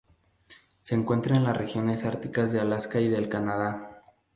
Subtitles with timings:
[0.81, 4.01] Se encuentra en las regiones árticas de Alaska y del Canadá.